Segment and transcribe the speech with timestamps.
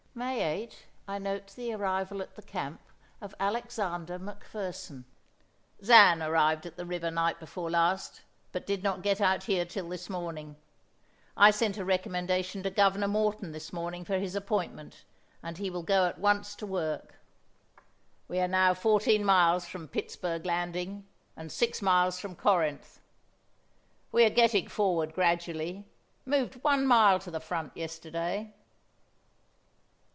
[0.13, 2.81] May 8 I note the arrival at the camp
[3.21, 5.05] of Alexander McFerson:
[5.81, 9.87] "Zan arrived at the river night before last, but did not get out here till
[9.87, 10.57] this morning.
[11.37, 15.05] I sent a recommendation to Governor Morton this morning for his appointment,
[15.41, 17.15] and he will go at once to work.
[18.27, 21.07] "We are now fourteen miles from Pittsburg Landing,
[21.37, 22.99] and six miles from Corinth.
[24.11, 25.85] We are getting forward gradually;
[26.25, 28.53] moved one mile to the front yesterday."